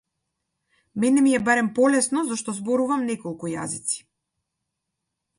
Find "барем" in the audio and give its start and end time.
1.47-1.69